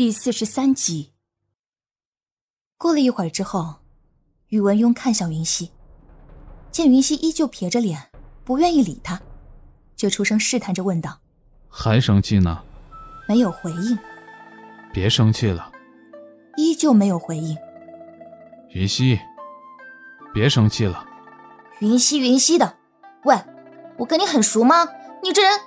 [0.00, 1.12] 第四十三集。
[2.78, 3.80] 过了一会儿之后，
[4.48, 5.72] 宇文邕看向云溪，
[6.70, 8.10] 见云溪依旧撇着脸，
[8.42, 9.20] 不愿意理他，
[9.94, 11.20] 就出声试探着问道
[11.68, 12.64] ：“还生气呢？”
[13.28, 13.98] 没有回应。
[14.90, 15.70] 别生气了。
[16.56, 17.54] 依旧没有回应。
[18.70, 19.20] 云溪，
[20.32, 21.04] 别生气了。
[21.80, 22.78] 云溪，云溪的，
[23.24, 23.38] 喂，
[23.98, 24.88] 我跟你很熟吗？
[25.22, 25.60] 你这人，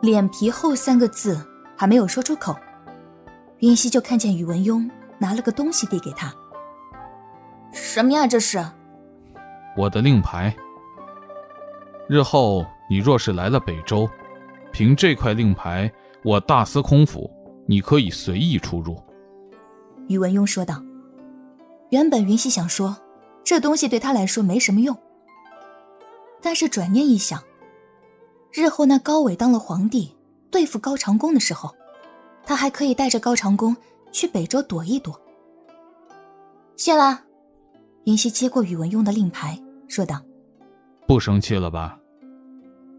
[0.00, 1.46] 脸皮厚三个字
[1.76, 2.56] 还没有说出口。
[3.66, 4.88] 云溪就看见宇文邕
[5.18, 6.32] 拿了个东西递给他，
[7.72, 8.24] 什么呀？
[8.24, 8.64] 这是
[9.76, 10.54] 我的令牌。
[12.08, 14.08] 日后你若是来了北周，
[14.70, 17.28] 凭这块令牌，我大司空府
[17.66, 18.96] 你可以随意出入。
[20.06, 20.80] 宇文邕说道。
[21.90, 22.96] 原本云溪想说，
[23.42, 24.96] 这东西对他来说没什么用，
[26.40, 27.42] 但是转念一想，
[28.52, 30.14] 日后那高伟当了皇帝，
[30.52, 31.74] 对付高长恭的时候。
[32.46, 33.76] 他还可以带着高长恭
[34.12, 35.20] 去北周躲一躲。
[36.76, 37.20] 谢了，
[38.04, 40.22] 云溪接过宇文邕的令牌，说道
[41.06, 41.98] ：“不生气了吧？”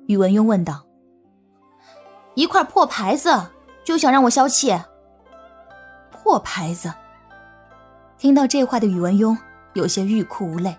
[0.07, 0.85] 宇文邕问道
[2.35, 3.30] ：“一块破牌子
[3.85, 4.77] 就想让我消气？
[6.11, 6.94] 破牌子？”
[8.19, 9.38] 听到这话的宇文邕
[9.75, 10.75] 有些欲哭无泪。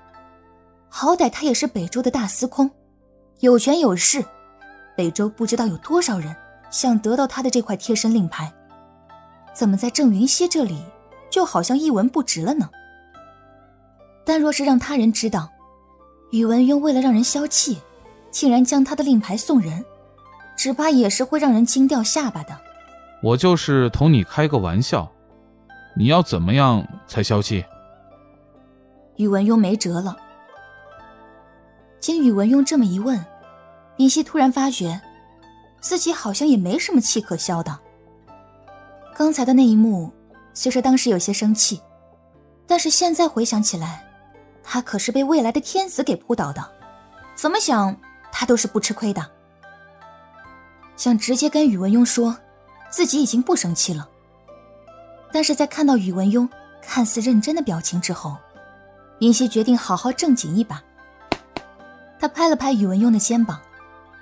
[0.91, 2.71] 好歹他也是北周的大司空，
[3.41, 4.25] 有权有势，
[4.97, 6.35] 北周不知道有多少人
[6.71, 8.53] 想得到他的这块贴身令牌。
[9.59, 10.79] 怎么在郑云溪这里，
[11.29, 12.71] 就好像一文不值了呢？
[14.25, 15.51] 但若是让他人知道，
[16.31, 17.83] 宇文邕为了让人消气，
[18.31, 19.85] 竟然将他的令牌送人，
[20.57, 22.57] 只怕也是会让人惊掉下巴的。
[23.21, 25.11] 我就是同你开个玩笑，
[25.97, 27.65] 你要怎么样才消气？
[29.17, 30.17] 宇文邕没辙了。
[31.99, 33.27] 经宇文邕这么一问，
[33.97, 35.01] 云溪突然发觉，
[35.81, 37.77] 自己好像也没什么气可消的。
[39.19, 40.13] 刚才的那一幕，
[40.55, 41.83] 虽说当时有些生气，
[42.69, 44.09] 但是现在回想起来，
[44.63, 46.65] 他可是被未来的天子给扑倒的，
[47.35, 47.97] 怎么想
[48.31, 49.29] 他都是不吃亏的。
[50.97, 52.39] 想直接跟宇文邕说，
[52.91, 54.09] 自己已经不生气了。
[55.33, 56.49] 但是在看到宇文邕
[56.81, 58.37] 看似认真的表情之后，
[59.19, 60.81] 云溪决定好好正经一把。
[62.21, 63.61] 他拍了拍宇文邕的肩膀，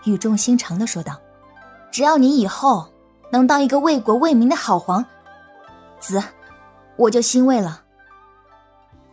[0.06, 1.20] 语重心长的说道
[1.92, 2.90] ：“只要你以后……”
[3.30, 5.04] 能当一个为国为民的好皇
[5.98, 6.22] 子，
[6.96, 7.82] 我就欣慰了。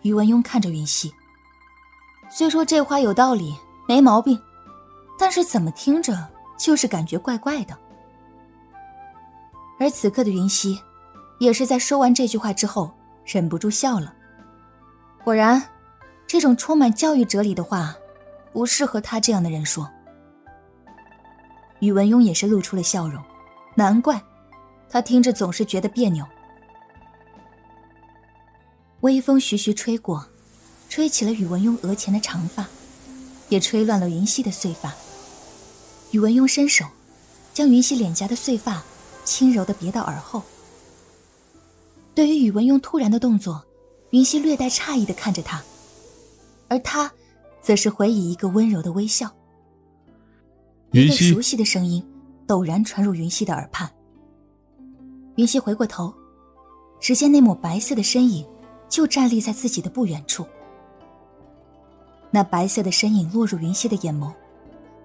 [0.04, 1.14] 宇文邕看着云溪，
[2.30, 3.56] 虽说这话有道理，
[3.88, 4.40] 没毛病，
[5.18, 6.14] 但是怎么听着
[6.58, 7.78] 就是感觉怪怪的。
[9.80, 10.80] 而此刻的云溪，
[11.40, 12.94] 也是在说完这句话之后
[13.26, 14.14] 忍不住笑了。
[15.24, 15.62] 果然，
[16.28, 17.96] 这种充满教育哲理的话，
[18.52, 19.90] 不适合他这样的人说。
[21.80, 23.24] 宇文邕也是露出了笑容。
[23.76, 24.22] 难怪，
[24.90, 26.26] 他听着总是觉得别扭。
[29.02, 30.28] 微风徐徐吹过，
[30.90, 32.68] 吹起了宇文邕额前的长发，
[33.50, 34.94] 也吹乱了云溪的碎发。
[36.12, 36.86] 宇文邕伸手，
[37.54, 38.84] 将云溪脸颊的碎发
[39.26, 40.44] 轻柔的别到耳后。
[42.14, 43.66] 对于宇文邕突然的动作，
[44.12, 45.64] 云溪略带诧异的看着他，
[46.68, 47.12] 而他，
[47.62, 49.34] 则是回以一个温柔的微笑。
[50.92, 52.08] 云溪，熟悉的声音。
[52.54, 53.92] 陡然传入云溪的耳畔。
[55.38, 56.14] 云溪回过头，
[57.00, 58.48] 只见那抹白色的身影
[58.88, 60.46] 就站立在自己的不远处。
[62.30, 64.32] 那白色的身影落入云溪的眼眸，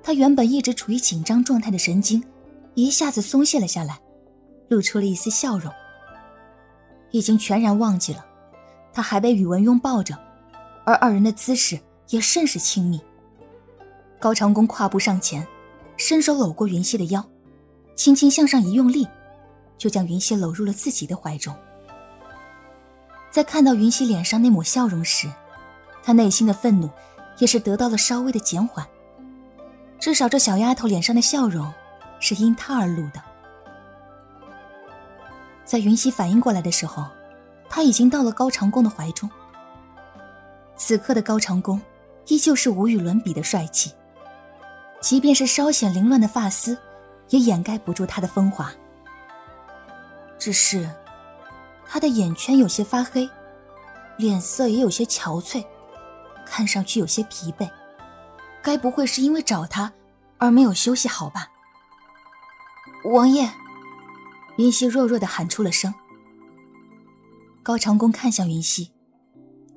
[0.03, 2.22] 他原本一直处于紧张状态的神经
[2.75, 3.98] 一下子松懈了下来，
[4.69, 5.72] 露出了一丝笑容。
[7.12, 8.26] 已经全然忘记了，
[8.92, 10.14] 他还被宇文拥抱着，
[10.84, 13.00] 而二人的姿势也甚是亲密。
[14.20, 15.48] 高长恭跨步上前。
[16.00, 17.28] 伸手搂过云溪的腰，
[17.98, 19.09] 轻轻向上一用力，
[19.76, 21.53] 就将云溪搂入了自己的怀中。
[23.28, 25.28] 在看到云溪脸上那抹笑容时，
[26.00, 26.88] 他内心的愤怒
[27.38, 28.87] 也是得到了稍微的减缓。
[29.98, 31.75] 至少这小丫头脸上的笑容
[32.20, 33.20] 是因他而露的。
[35.64, 37.04] 在云溪反应过来的时候，
[37.69, 39.28] 他已经到了高长恭的怀中。
[40.76, 41.81] 此刻的高长恭
[42.28, 43.93] 依旧是无与伦比的帅气。
[45.00, 46.78] 即便是稍显凌乱的发丝，
[47.28, 48.72] 也掩盖不住他的风华。
[50.38, 50.88] 只是，
[51.86, 53.28] 他的眼圈有些发黑，
[54.16, 55.64] 脸色也有些憔悴，
[56.46, 57.69] 看上去有些疲惫。
[58.62, 59.92] 该不会是因为找他
[60.38, 61.48] 而没有休息好吧？
[63.04, 63.50] 王爷，
[64.56, 65.94] 云溪弱弱的喊出了声。
[67.62, 68.92] 高长恭看向云溪，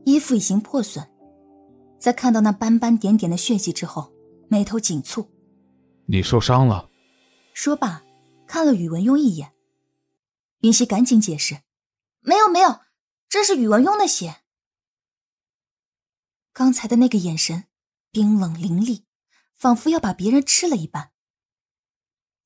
[0.06, 1.08] 衣服已经破损，
[2.00, 4.12] 在看到那斑斑点点的血迹之后。
[4.48, 5.26] 眉头紧蹙，
[6.08, 6.90] 你受伤了。
[7.54, 8.04] 说罢，
[8.48, 9.54] 看了宇文邕一眼。
[10.60, 11.64] 云溪赶紧解释
[12.22, 12.82] ：“没有没有，
[13.28, 14.44] 这是宇文邕的血。
[16.54, 17.66] 刚才的那个眼神，
[18.12, 19.06] 冰冷凌厉，
[19.56, 21.12] 仿佛要把别人吃了一般。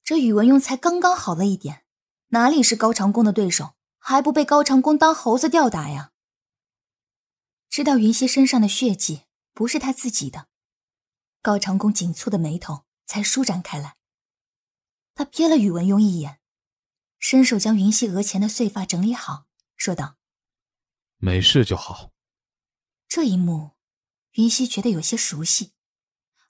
[0.03, 1.85] 这宇文邕才刚刚好了一点，
[2.27, 3.75] 哪里是高长恭的对手？
[3.97, 6.11] 还不被高长恭当猴子吊打呀？
[7.69, 10.47] 知道云溪身上的血迹不是他自己的，
[11.41, 13.97] 高长恭紧蹙的眉头才舒展开来。
[15.15, 16.41] 他瞥了宇文邕一眼，
[17.17, 19.47] 伸手将云溪额前的碎发整理好，
[19.77, 20.17] 说道
[21.17, 22.11] ：“没事就好。”
[23.07, 23.71] 这一幕，
[24.33, 25.71] 云溪觉得有些熟悉，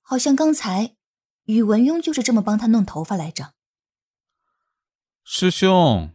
[0.02, 0.96] 好像刚才
[1.44, 3.54] 宇文邕就是这么帮他弄头发来着。
[5.24, 6.12] 师兄。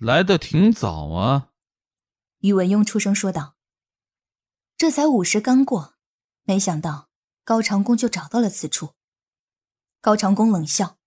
[0.00, 1.52] 来的挺早啊，
[2.38, 3.56] 宇文邕出声说道。
[4.76, 5.94] 这才午时刚过，
[6.42, 7.10] 没想到
[7.44, 8.94] 高长恭就找到了此处。
[10.00, 10.98] 高长恭冷笑：“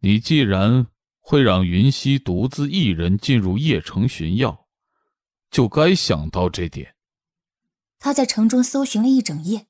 [0.00, 0.86] 你既然
[1.18, 4.66] 会让云溪独自一人进入邺城寻药，
[5.50, 6.96] 就该想到这点。”
[7.98, 9.66] 他在城中搜寻了一整夜，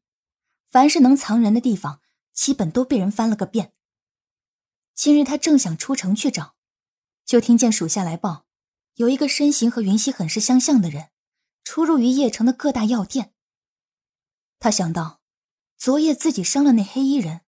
[0.70, 2.00] 凡是能藏人的地方，
[2.32, 3.72] 基本都被人翻了个遍。
[4.94, 6.54] 今日他正想出城去找。
[7.24, 8.46] 就听见属下来报，
[8.94, 11.10] 有一个身形和云溪很是相像的人，
[11.62, 13.32] 出入于邺城的各大药店。
[14.58, 15.20] 他想到，
[15.76, 17.42] 昨夜自己伤了那黑衣人，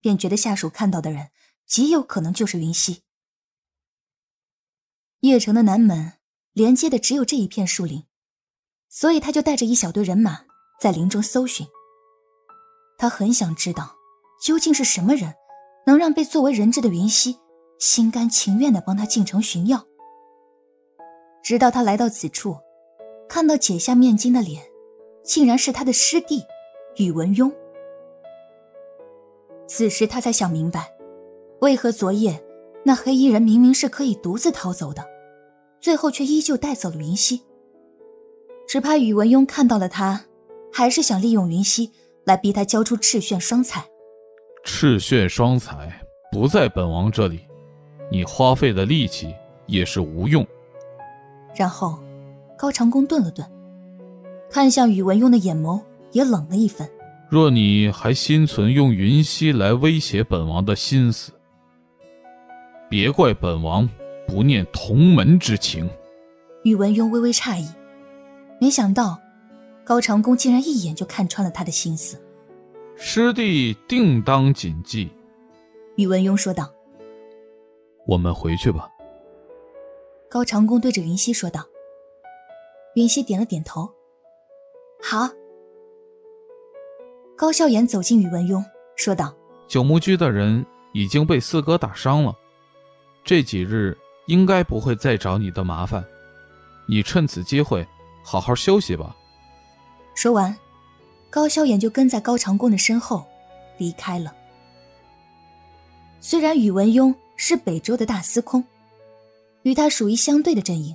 [0.00, 1.30] 便觉得下属看到的人
[1.72, 3.00] 极有可能就是云溪。
[5.22, 6.12] 邺城的南门
[6.52, 8.04] 连接的只有这一片树林，
[8.90, 10.40] 所以他就带着一小队人马
[10.78, 11.66] 在林中搜寻。
[12.98, 13.96] 他很想知道，
[14.44, 15.32] 究竟是什么人，
[15.86, 17.38] 能让被作为人质的云溪。
[17.78, 19.86] 心甘情愿的帮他进城寻药，
[21.42, 22.58] 直到他来到此处，
[23.30, 24.62] 看到解下面巾的脸，
[25.24, 26.44] 竟然是他的师弟
[26.96, 27.50] 宇文邕。
[29.66, 30.94] 此时他才想明白，
[31.62, 32.42] 为何昨夜
[32.84, 35.06] 那黑衣人明明是可以独自逃走的，
[35.80, 37.42] 最后却依旧带走了云溪。
[38.66, 40.24] 只怕宇文邕看到了他，
[40.72, 41.92] 还是想利用云溪
[42.24, 43.86] 来逼他交出赤炫双彩。
[44.64, 47.40] 赤炫双彩不在本王这里。
[48.10, 49.32] 你花费的力气
[49.66, 50.44] 也是无用。
[51.54, 51.96] 然后，
[52.58, 53.48] 高长恭顿了顿，
[54.50, 55.80] 看向宇文邕的眼眸
[56.10, 56.90] 也冷了一分。
[57.30, 61.32] 若你还心存用云溪来威胁本王的心思，
[62.92, 63.88] 别怪本王
[64.28, 65.88] 不念同门之情。
[66.62, 67.66] 宇文邕微微诧异，
[68.60, 69.18] 没想到
[69.82, 72.20] 高长恭竟然一眼就看穿了他的心思。
[72.94, 75.10] 师弟定当谨记。
[75.96, 76.70] 宇文邕说道。
[78.06, 78.90] 我们回去吧。
[80.28, 81.64] 高长恭对着云溪说道。
[82.94, 83.88] 云溪点了点头。
[85.02, 85.30] 好。
[87.38, 88.62] 高笑颜走进宇文邕，
[88.96, 89.34] 说道
[89.66, 92.36] ：“九牧居的人已经被四哥打伤了，
[93.24, 93.96] 这几日
[94.26, 96.04] 应该不会再找你的麻烦。
[96.86, 97.86] 你趁此机会
[98.24, 99.16] 好好休息吧。”
[100.14, 100.56] 说完，
[101.30, 103.24] 高笑颜就跟在高长恭的身后
[103.78, 104.34] 离开了。
[106.20, 107.14] 虽然宇文邕。
[107.34, 108.62] 是北周的大司空，
[109.62, 110.94] 与他属于相对的阵营，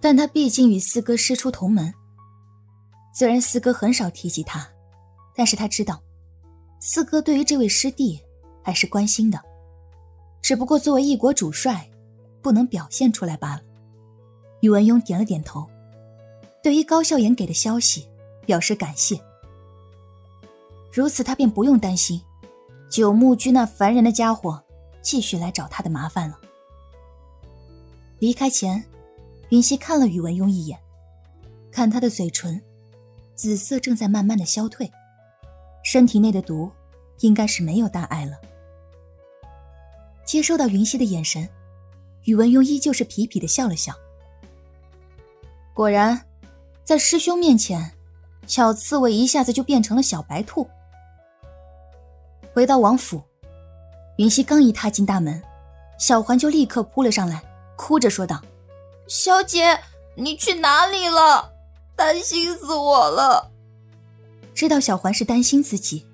[0.00, 1.94] 但他毕竟与四哥师出同门。
[3.14, 4.66] 虽然四哥很少提及他，
[5.32, 6.02] 但是他知道，
[6.80, 8.20] 四哥对于这位师弟
[8.64, 9.40] 还是关心的，
[10.46, 11.90] 只不过作为一国主帅，
[12.40, 13.62] 不能表现出来罢了。
[14.60, 15.66] 宇文邕点了点头，
[16.62, 18.06] 对于高笑颜给的消息
[18.46, 19.20] 表示感谢。
[20.92, 22.22] 如此，他便不用担心
[22.88, 24.62] 九牧居那烦人的家伙。
[25.02, 26.38] 继续来找他的麻烦了。
[28.20, 28.84] 离开前，
[29.48, 30.78] 云溪看了宇文邕一眼，
[31.72, 32.62] 看他的嘴唇，
[33.34, 34.88] 紫色正在慢慢的消退，
[35.82, 36.70] 身体内的毒
[37.18, 38.36] 应该是没有大碍了。
[40.26, 41.48] 接收到云溪的眼神，
[42.24, 43.94] 宇文邕依旧是痞痞的笑了笑。
[45.72, 46.26] 果然，
[46.84, 47.92] 在师兄面前，
[48.46, 50.68] 小刺猬一下子就变成了小白兔。
[52.52, 53.22] 回到王府。
[54.16, 55.42] 云溪刚一踏进大门，
[55.98, 57.42] 小环就立刻扑了上来，
[57.76, 58.42] 哭着说道
[59.06, 59.78] ：“小姐，
[60.14, 61.52] 你去哪里了？
[61.94, 63.52] 担心死我了。”
[64.54, 66.06] 知道小环是担心自己，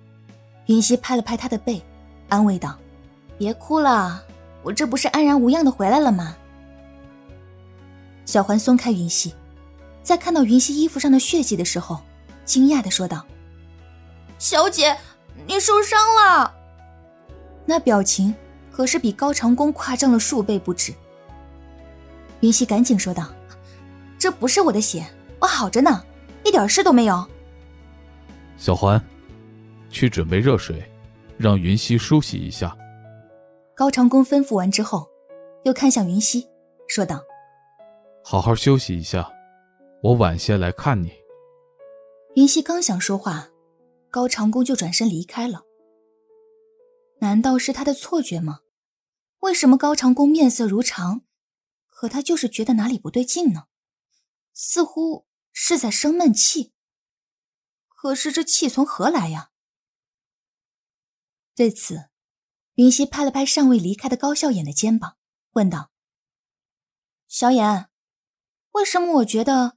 [0.66, 1.80] 云溪拍了拍她的背，
[2.28, 2.76] 安慰道
[3.42, 4.22] ：“别哭了，
[4.62, 6.36] 我这不是安然无恙的回来了吗？”
[8.24, 9.34] 小环松开云溪，
[10.00, 12.00] 在看到云溪衣服上的血迹的时候，
[12.44, 13.26] 惊讶的说道
[14.38, 14.96] ：“小姐，
[15.44, 16.54] 你受伤了。”
[17.66, 18.32] 那表情
[18.70, 20.94] 可是比高长恭夸张了数倍不止。
[22.42, 23.28] 云溪赶紧说道
[24.20, 25.04] ：“这不是我的血，
[25.40, 26.04] 我好着呢，
[26.44, 27.28] 一点事都没有。”
[28.56, 29.04] 小环，
[29.90, 30.88] 去准备热水，
[31.36, 32.76] 让云溪梳洗一下。
[33.82, 35.10] 高长恭吩咐完之后，
[35.64, 36.48] 又看向云溪，
[36.86, 37.20] 说道
[38.22, 39.28] ：“好好休息一下，
[40.04, 41.12] 我晚些来看你。
[42.36, 43.50] 云溪刚想说话，
[44.08, 45.64] 高长恭就转身离开了。
[47.18, 48.60] 难道是他的错觉吗？
[49.40, 51.22] 为什么高长恭面色如常，
[51.88, 53.64] 可他就是觉得哪里不对劲呢？
[54.52, 56.72] 似乎是在生闷气。
[57.88, 59.50] 可是这气从何来呀？
[61.56, 62.10] 对此，
[62.74, 65.18] 云溪拍了拍尚未离开的高笑颜的肩膀，
[65.50, 65.90] 问道
[67.28, 67.90] ：“小眼，
[68.70, 69.76] 为什么我觉得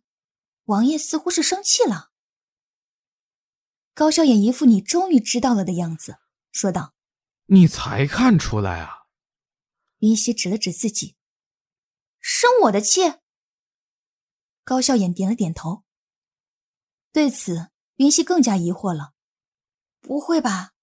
[0.65, 2.11] 王爷似乎是生气了？”
[3.93, 6.19] 高笑眼一副你终于知道了的样子，
[6.51, 6.93] 说道
[7.47, 9.07] ：“你才看出来啊？”
[9.99, 11.15] 云溪指了指自己，
[12.19, 13.01] 生我的气。
[14.63, 15.83] 高笑眼点了点头。
[17.11, 19.13] 对此，云溪更加疑惑了
[19.99, 20.73] ：“不会吧？”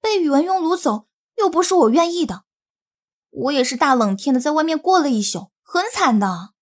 [0.00, 2.44] 被宇文邕掳走，又不是我愿意的。
[3.30, 6.54] 我也是大冷天的在外面过了一宿，很惨的。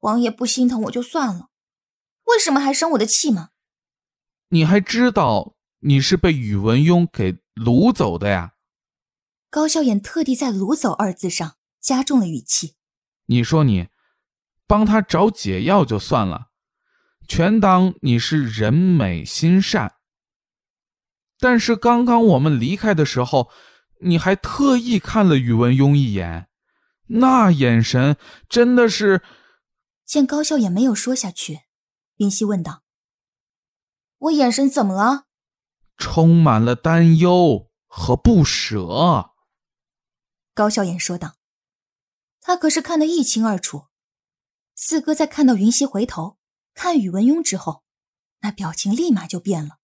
[0.00, 1.48] 王爷不心疼我就算了，
[2.24, 3.50] 为什么还生我的气吗？
[4.48, 8.54] 你还知道你是被宇文邕给掳走的呀？
[9.48, 12.74] 高笑眼特地在“掳走”二字上加重了语气。
[13.26, 13.88] 你说你
[14.66, 16.48] 帮他找解药就算了，
[17.26, 19.94] 全当你是人美心善。
[21.38, 23.50] 但是刚刚我们离开的时候，
[24.00, 26.48] 你还特意看了宇文邕一眼，
[27.06, 28.16] 那眼神
[28.48, 29.22] 真的是……
[30.04, 31.62] 见高笑也没有说下去，
[32.16, 32.82] 云溪问道
[34.18, 35.24] ：“我眼神怎么了？”
[35.98, 39.32] 充满了担忧和不舍。
[40.54, 41.36] 高笑颜说道
[42.40, 43.86] ：“他可是看得一清二楚。”
[44.78, 46.36] 四哥在看到云溪回头
[46.74, 47.82] 看宇文邕之后，
[48.40, 49.78] 那表情立马就变了。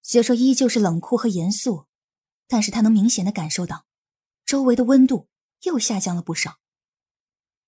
[0.00, 1.86] 虽说依旧是冷酷和严肃，
[2.46, 3.86] 但是他能明显的感受到，
[4.44, 5.28] 周围的温度
[5.62, 6.58] 又下降了不少。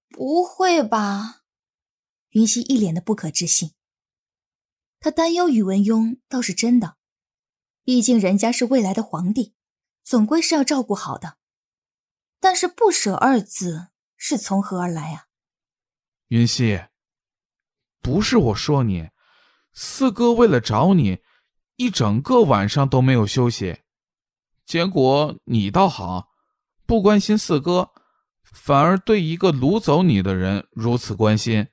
[0.09, 1.43] 不会吧？
[2.31, 3.73] 云溪一脸的不可置信。
[5.01, 6.97] 他担忧宇文邕倒是真的，
[7.85, 9.55] 毕竟人家是未来的皇帝，
[10.03, 11.39] 总归是要照顾好的。
[12.41, 15.27] 但是不舍二字是从何而来啊？
[16.29, 16.87] 云溪，
[18.01, 19.11] 不是我说你，
[19.73, 21.23] 四哥为了找你。
[21.77, 23.83] 一整个晚上都没有休息，
[24.67, 26.31] 结果你倒好，
[26.87, 27.93] 不关心四哥，
[28.43, 31.69] 反而对一个掳走你的人如此关心，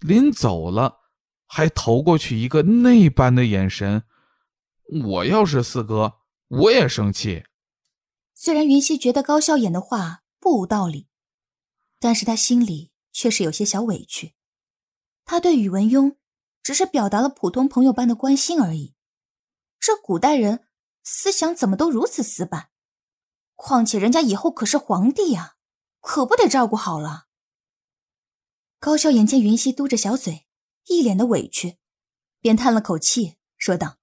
[0.00, 1.00] 临走了
[1.46, 4.04] 还投过去一个那般的眼神。
[5.04, 6.18] 我要是四哥，
[6.48, 7.44] 我也生气。
[8.34, 11.08] 虽然云溪觉得高笑眼的话不无道理，
[11.98, 14.34] 但是他心里却是有些小委屈。
[15.24, 16.16] 他对宇文邕
[16.62, 18.94] 只是表达了普通朋友般的关心而已。
[19.80, 20.67] 这古代人
[21.10, 22.68] 思想怎么都如此死板？
[23.54, 25.56] 况且人家以后可是皇帝呀，
[26.00, 27.28] 可不得照顾好了。
[28.78, 30.46] 高笑眼见云溪嘟着小嘴，
[30.84, 31.78] 一脸的委屈，
[32.40, 33.96] 便叹了口气，说道：“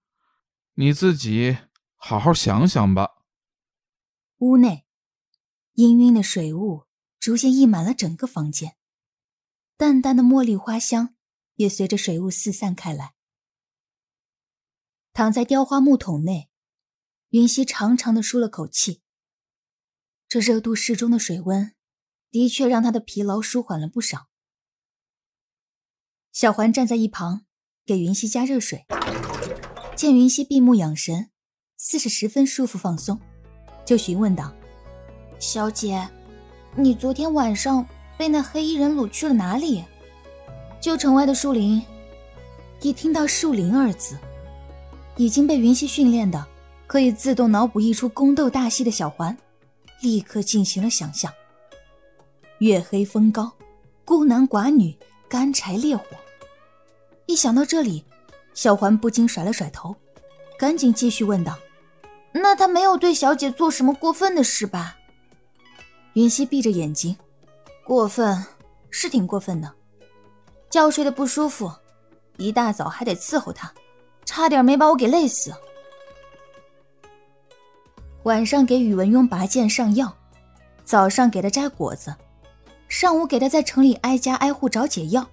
[0.74, 1.60] 你自己
[1.96, 3.18] 好好想想吧。”
[4.40, 4.88] 屋内，
[5.76, 6.86] 氤氲的水雾
[7.20, 8.78] 逐渐溢满了整个房间，
[9.78, 11.16] 淡淡的茉莉花香
[11.54, 13.14] 也随着水雾四散开来。
[15.14, 16.50] 躺在雕花木桶内，
[17.36, 19.02] 云溪长长的舒了口气。
[20.30, 21.74] 这热度适中的水温，
[22.32, 24.28] 的确让他的疲劳舒缓了不少。
[26.32, 27.46] 小环站在一旁
[27.86, 28.86] 给云溪加热水，
[29.98, 31.30] 见云溪闭目养神，
[31.76, 33.20] 似是十分舒服放松，
[33.86, 34.56] 就询问道
[35.38, 36.10] ：“小姐，
[36.78, 37.86] 你昨天晚上
[38.18, 39.84] 被那黑衣人掳去了哪里？”
[40.80, 41.84] 旧城外的树林。
[42.82, 44.18] 一听到“树林”二字。
[45.18, 46.46] 已经被云溪训练的，
[46.88, 49.36] 可以自动脑补一出宫斗大戏的小环，
[50.02, 51.32] 立刻进行了想象。
[52.60, 53.52] 月黑风高，
[54.06, 56.06] 孤男寡女，干柴烈火。
[57.26, 58.06] 一想到这里，
[58.54, 59.96] 小环不禁甩了甩头，
[60.58, 61.58] 赶紧继续问道
[62.32, 64.96] ：“那他没有对小姐做什么过分的事吧？”
[66.14, 67.18] 云溪闭着眼睛，
[67.84, 68.46] 过分
[68.90, 69.74] 是挺过分的，
[70.70, 71.70] 觉睡得不舒服，
[72.38, 73.74] 一大早还得伺候他。
[74.24, 75.54] 差点没把我给累死。
[78.26, 80.12] 晚上给宇文邕拔剑上药，
[80.84, 82.16] 早上给他摘果子，
[82.88, 85.30] 上午给他在城里挨家挨户找解药，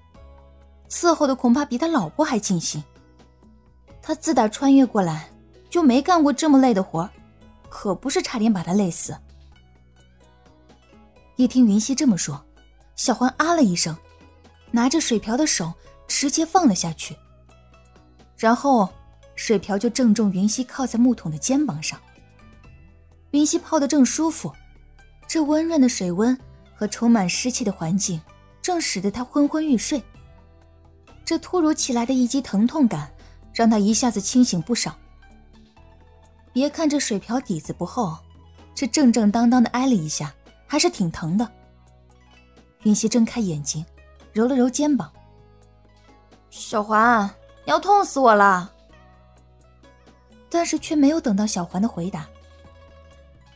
[0.91, 2.85] 伺候的恐怕比他老婆还尽心。
[4.03, 5.31] 他自打穿越过来
[5.71, 7.09] 就没干过这么累的活
[7.71, 9.17] 可不是差点把他累死。
[11.37, 12.45] 一听云溪这么说，
[12.95, 13.97] 小环啊了一声，
[14.71, 15.73] 拿着水瓢的手
[16.07, 17.17] 直接放了下去。
[18.37, 18.87] 然后，
[19.35, 21.99] 水瓢就正中云溪靠在木桶的肩膀上。
[23.33, 24.53] 云溪泡得正舒服，
[25.27, 26.39] 这温润的水温
[26.75, 28.21] 和充满湿气的环境，
[28.61, 30.03] 正使得他昏昏欲睡。
[31.25, 33.11] 这突如其来的一击疼痛感，
[33.55, 34.95] 让他一下子清醒不少。
[36.53, 38.17] 别看这水瓢底子不厚，
[38.75, 40.35] 这正正当当的挨了一下，
[40.67, 41.51] 还是挺疼的。
[42.83, 43.83] 云溪睁开眼睛，
[44.33, 45.11] 揉了揉肩膀
[46.51, 47.27] ：“小环，
[47.65, 48.71] 你要痛死我了。”
[50.51, 52.29] 但是却没有等到小环的回答。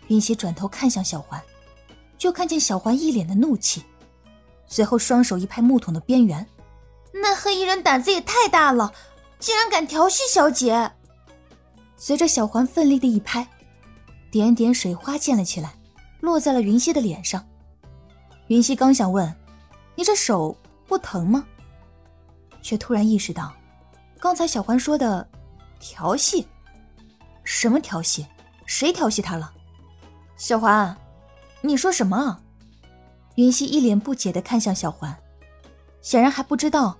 [0.08, 1.42] 云溪转头看向小环，
[2.16, 3.82] 就看见小环一脸的怒气，
[4.66, 6.46] 随后双手一拍木桶的边缘
[7.12, 8.92] ：“那黑衣人胆子也太大了，
[9.38, 10.92] 竟然敢调戏小姐！”
[11.96, 13.48] 随着小环奋力的一拍，
[14.30, 15.75] 点点水花溅了起来，
[16.20, 17.44] 落在了云溪的脸上。
[18.48, 19.34] 云溪刚想问
[19.96, 21.44] ：“你这手不疼吗？”
[22.62, 23.52] 却突然意识到，
[24.20, 25.26] 刚才小环说的
[25.80, 26.46] “调戏”，
[27.44, 28.26] 什么调戏？
[28.66, 29.52] 谁调戏她了？
[30.36, 30.94] 小环，
[31.62, 32.38] 你说什么？
[33.36, 35.16] 云溪一脸不解的看向小环，
[36.02, 36.94] 显然还不知道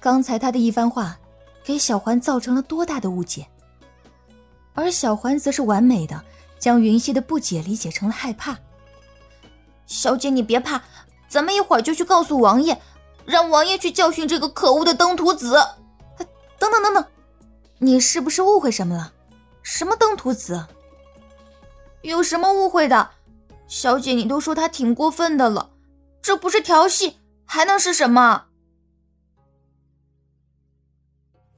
[0.00, 1.16] 刚才他的一番话
[1.62, 3.46] 给小环造成了多大的误解。
[4.74, 6.20] 而小环则是完美的
[6.58, 8.58] 将云溪的不解理解成了害怕。
[9.86, 10.82] 小姐，你别怕，
[11.28, 12.76] 咱们一会儿就去告诉王爷，
[13.24, 15.54] 让王爷去教训这个可恶的登徒子。
[16.58, 17.04] 等等等等，
[17.78, 19.12] 你是不是误会什么了？
[19.62, 20.66] 什么登徒子？
[22.02, 23.10] 有什么误会的？
[23.66, 25.70] 小姐，你都说他挺过分的了，
[26.20, 28.46] 这不是调戏还能是什么？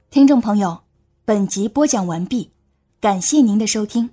[0.09, 0.83] 听众朋友，
[1.25, 2.51] 本集播讲完毕，
[2.99, 4.11] 感谢您的收听。